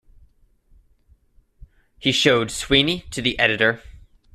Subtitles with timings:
[1.99, 3.83] He showed Sweeney to the editor.